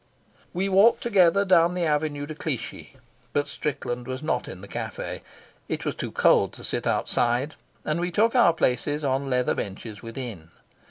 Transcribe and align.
We 0.51 0.67
walked 0.67 1.03
together 1.03 1.45
down 1.45 1.75
the 1.75 1.85
Avenue 1.85 2.25
de 2.25 2.33
Clichy, 2.33 2.95
but 3.33 3.47
Strickland 3.47 4.07
was 4.07 4.23
not 4.23 4.47
in 4.47 4.61
the 4.61 4.67
cafe. 4.67 5.21
It 5.69 5.85
was 5.85 5.93
too 5.93 6.11
cold 6.11 6.53
to 6.53 6.63
sit 6.63 6.87
outside, 6.87 7.53
and 7.85 7.99
we 8.01 8.09
took 8.09 8.33
our 8.33 8.51
places 8.53 9.03
on 9.03 9.29
leather 9.29 9.53
benches 9.53 10.01
within. 10.01 10.49